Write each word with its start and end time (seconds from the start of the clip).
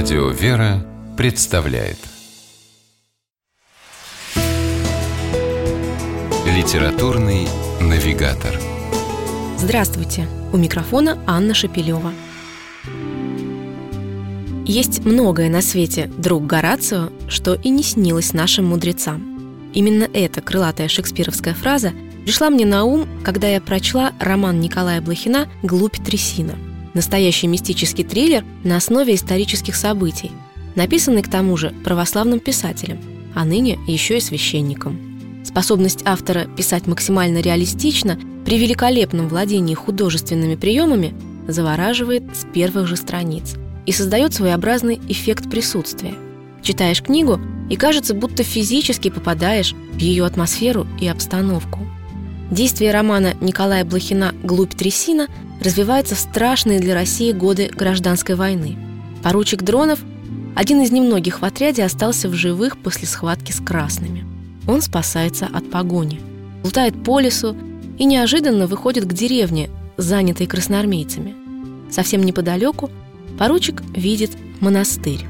Радио 0.00 0.28
«Вера» 0.28 0.86
представляет 1.16 1.96
Литературный 6.46 7.48
навигатор 7.80 8.54
Здравствуйте! 9.58 10.28
У 10.52 10.56
микрофона 10.56 11.18
Анна 11.26 11.52
Шапилева. 11.52 12.12
Есть 14.64 15.04
многое 15.04 15.50
на 15.50 15.62
свете, 15.62 16.08
друг 16.16 16.46
Горацио, 16.46 17.10
что 17.26 17.54
и 17.54 17.68
не 17.68 17.82
снилось 17.82 18.32
нашим 18.32 18.66
мудрецам. 18.66 19.72
Именно 19.74 20.08
эта 20.14 20.40
крылатая 20.40 20.86
шекспировская 20.86 21.54
фраза 21.54 21.92
пришла 22.22 22.50
мне 22.50 22.66
на 22.66 22.84
ум, 22.84 23.08
когда 23.24 23.48
я 23.48 23.60
прочла 23.60 24.12
роман 24.20 24.60
Николая 24.60 25.00
Блохина 25.00 25.48
«Глубь 25.64 25.96
трясина». 25.96 26.67
Настоящий 26.94 27.46
мистический 27.46 28.04
триллер 28.04 28.44
на 28.64 28.76
основе 28.76 29.14
исторических 29.14 29.76
событий, 29.76 30.30
написанный 30.74 31.22
к 31.22 31.30
тому 31.30 31.56
же 31.56 31.72
православным 31.84 32.40
писателем, 32.40 32.98
а 33.34 33.44
ныне 33.44 33.78
еще 33.86 34.18
и 34.18 34.20
священником. 34.20 34.98
Способность 35.44 36.02
автора 36.04 36.46
писать 36.56 36.86
максимально 36.86 37.38
реалистично 37.38 38.18
при 38.44 38.58
великолепном 38.58 39.28
владении 39.28 39.74
художественными 39.74 40.56
приемами 40.56 41.14
завораживает 41.46 42.24
с 42.34 42.46
первых 42.52 42.86
же 42.86 42.96
страниц 42.96 43.54
и 43.86 43.92
создает 43.92 44.34
своеобразный 44.34 45.00
эффект 45.08 45.50
присутствия. 45.50 46.14
Читаешь 46.62 47.02
книгу, 47.02 47.40
и 47.70 47.76
кажется, 47.76 48.14
будто 48.14 48.42
физически 48.42 49.10
попадаешь 49.10 49.74
в 49.92 49.98
ее 49.98 50.24
атмосферу 50.24 50.86
и 51.00 51.06
обстановку. 51.06 51.80
Действие 52.50 52.92
романа 52.92 53.34
Николая 53.40 53.84
Блохина 53.84 54.34
«Глубь 54.42 54.74
трясина» 54.74 55.28
развивается 55.60 56.14
в 56.14 56.18
страшные 56.18 56.80
для 56.80 56.94
России 56.94 57.32
годы 57.32 57.70
гражданской 57.74 58.34
войны. 58.34 58.76
Поручик 59.22 59.62
Дронов– 59.62 60.00
один 60.54 60.82
из 60.82 60.90
немногих 60.90 61.40
в 61.40 61.44
отряде 61.44 61.84
остался 61.84 62.28
в 62.28 62.34
живых 62.34 62.78
после 62.78 63.06
схватки 63.06 63.52
с 63.52 63.60
красными. 63.60 64.26
Он 64.66 64.82
спасается 64.82 65.46
от 65.46 65.70
погони, 65.70 66.20
лутает 66.64 67.02
по 67.04 67.20
лесу 67.20 67.56
и 67.96 68.04
неожиданно 68.04 68.66
выходит 68.66 69.04
к 69.04 69.12
деревне, 69.12 69.70
занятой 69.96 70.46
красноармейцами. 70.46 71.34
Совсем 71.90 72.22
неподалеку 72.22 72.90
поручик 73.38 73.82
видит 73.94 74.32
монастырь. 74.60 75.24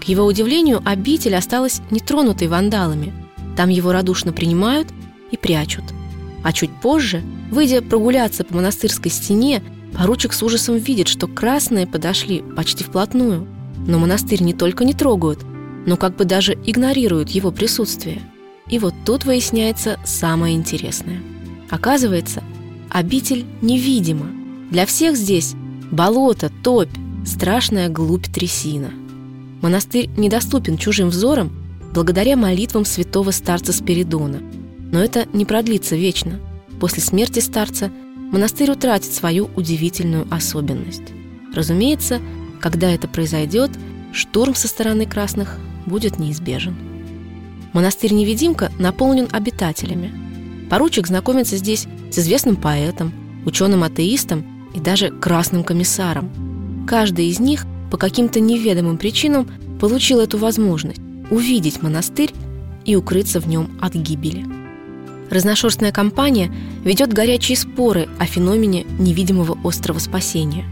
К 0.00 0.04
его 0.04 0.24
удивлению, 0.24 0.80
обитель 0.84 1.34
осталась 1.34 1.80
нетронутой 1.90 2.48
вандалами. 2.48 3.12
Там 3.56 3.68
его 3.68 3.92
радушно 3.92 4.32
принимают 4.32 4.88
и 5.30 5.36
прячут– 5.36 5.84
а 6.42 6.52
чуть 6.52 6.70
позже, 6.70 7.22
выйдя 7.50 7.82
прогуляться 7.82 8.44
по 8.44 8.56
монастырской 8.56 9.10
стене, 9.10 9.62
поручик 9.96 10.32
с 10.32 10.42
ужасом 10.42 10.76
видит, 10.76 11.08
что 11.08 11.26
красные 11.26 11.86
подошли 11.86 12.42
почти 12.56 12.84
вплотную. 12.84 13.46
Но 13.86 13.98
монастырь 13.98 14.42
не 14.42 14.52
только 14.52 14.84
не 14.84 14.92
трогают, 14.92 15.40
но 15.86 15.96
как 15.96 16.16
бы 16.16 16.24
даже 16.24 16.54
игнорируют 16.66 17.30
его 17.30 17.50
присутствие. 17.50 18.20
И 18.68 18.78
вот 18.78 18.94
тут 19.04 19.24
выясняется 19.24 19.98
самое 20.04 20.54
интересное. 20.54 21.22
Оказывается, 21.70 22.42
обитель 22.90 23.46
невидима. 23.62 24.26
Для 24.70 24.84
всех 24.84 25.16
здесь 25.16 25.54
болото, 25.90 26.52
топь, 26.62 26.90
страшная 27.24 27.88
глубь 27.88 28.26
трясина. 28.26 28.90
Монастырь 29.62 30.10
недоступен 30.16 30.76
чужим 30.76 31.08
взорам 31.08 31.50
благодаря 31.94 32.36
молитвам 32.36 32.84
святого 32.84 33.30
старца 33.30 33.72
Спиридона– 33.72 34.40
но 34.90 35.00
это 35.00 35.26
не 35.32 35.44
продлится 35.44 35.96
вечно. 35.96 36.40
После 36.80 37.02
смерти 37.02 37.40
старца 37.40 37.90
монастырь 38.16 38.70
утратит 38.70 39.12
свою 39.12 39.50
удивительную 39.56 40.26
особенность. 40.30 41.12
Разумеется, 41.54 42.20
когда 42.60 42.90
это 42.90 43.08
произойдет, 43.08 43.70
штурм 44.12 44.54
со 44.54 44.68
стороны 44.68 45.06
красных 45.06 45.58
будет 45.86 46.18
неизбежен. 46.18 46.76
Монастырь-невидимка 47.72 48.70
наполнен 48.78 49.28
обитателями. 49.30 50.12
Поручик 50.68 51.06
знакомится 51.06 51.56
здесь 51.56 51.86
с 52.10 52.18
известным 52.18 52.56
поэтом, 52.56 53.12
ученым-атеистом 53.44 54.44
и 54.74 54.80
даже 54.80 55.10
красным 55.10 55.64
комиссаром. 55.64 56.86
Каждый 56.86 57.26
из 57.26 57.40
них 57.40 57.66
по 57.90 57.96
каким-то 57.96 58.40
неведомым 58.40 58.98
причинам 58.98 59.48
получил 59.80 60.20
эту 60.20 60.38
возможность 60.38 61.00
увидеть 61.30 61.82
монастырь 61.82 62.32
и 62.84 62.96
укрыться 62.96 63.40
в 63.40 63.48
нем 63.48 63.78
от 63.80 63.94
гибели. 63.94 64.57
Разношерстная 65.30 65.92
компания 65.92 66.52
ведет 66.84 67.12
горячие 67.12 67.56
споры 67.56 68.08
о 68.18 68.26
феномене 68.26 68.84
невидимого 68.98 69.58
острова 69.62 69.98
спасения. 69.98 70.64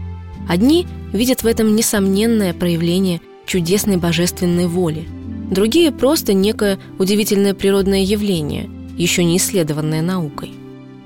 Одни 0.49 0.87
видят 1.13 1.43
в 1.43 1.47
этом 1.47 1.75
несомненное 1.75 2.53
проявление 2.53 3.21
чудесной 3.45 3.97
божественной 3.97 4.67
воли, 4.67 5.07
другие– 5.51 5.91
просто 5.93 6.33
некое 6.33 6.79
удивительное 6.99 7.53
природное 7.53 8.01
явление, 8.01 8.69
еще 8.97 9.23
не 9.23 9.37
исследованное 9.37 10.01
наукой. 10.01 10.53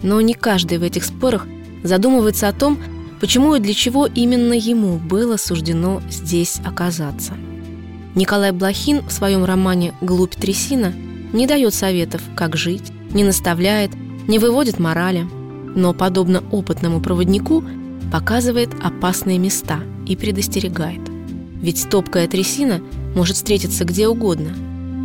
Но 0.01 0.19
не 0.21 0.33
каждый 0.33 0.77
в 0.77 0.83
этих 0.83 1.03
спорах 1.03 1.47
задумывается 1.83 2.47
о 2.47 2.53
том, 2.53 2.77
почему 3.19 3.55
и 3.55 3.59
для 3.59 3.73
чего 3.73 4.07
именно 4.07 4.53
ему 4.53 4.97
было 4.97 5.37
суждено 5.37 6.01
здесь 6.09 6.59
оказаться. 6.65 7.33
Николай 8.15 8.51
Блохин 8.51 9.03
в 9.07 9.11
своем 9.11 9.45
романе 9.45 9.93
«Глубь 10.01 10.35
трясина» 10.35 10.93
не 11.31 11.47
дает 11.47 11.73
советов, 11.73 12.21
как 12.35 12.57
жить, 12.57 12.91
не 13.13 13.23
наставляет, 13.23 13.91
не 14.27 14.39
выводит 14.39 14.79
морали, 14.79 15.27
но, 15.75 15.93
подобно 15.93 16.43
опытному 16.51 17.01
проводнику, 17.01 17.63
показывает 18.11 18.69
опасные 18.81 19.37
места 19.39 19.79
и 20.05 20.15
предостерегает. 20.15 21.01
Ведь 21.61 21.87
топкая 21.89 22.27
трясина 22.27 22.81
может 23.15 23.35
встретиться 23.35 23.85
где 23.85 24.07
угодно. 24.07 24.53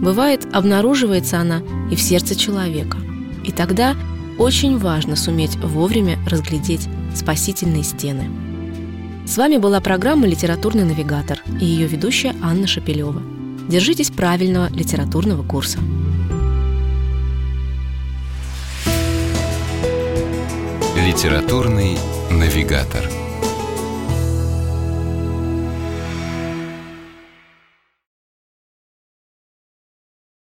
Бывает, 0.03 0.47
обнаруживается 0.53 1.39
она 1.39 1.63
и 1.91 1.97
в 1.97 2.01
сердце 2.01 2.35
человека. 2.35 2.99
И 3.45 3.53
тогда 3.53 3.95
очень 4.39 4.79
важно 4.79 5.17
суметь 5.17 5.57
вовремя 5.57 6.19
разглядеть 6.29 6.89
спасительные 7.15 7.85
стены. 7.85 8.29
С 9.27 9.37
вами 9.37 9.57
была 9.57 9.81
программа 9.81 10.27
«Литературный 10.27 10.85
навигатор» 10.85 11.43
и 11.61 11.65
ее 11.65 11.87
ведущая 11.87 12.35
Анна 12.43 12.67
Шапилева. 12.67 13.23
Держитесь 13.69 14.11
правильного 14.11 14.69
литературного 14.73 15.43
курса. 15.43 15.79
Литературный 21.07 21.97
навигатор. 22.33 23.16